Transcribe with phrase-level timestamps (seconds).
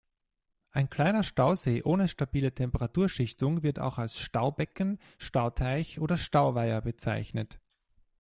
[0.71, 7.59] Ein kleiner Stausee ohne stabile Temperaturschichtung wird auch als "Staubecken, Stauteich" oder "Stauweiher" bezeichnet.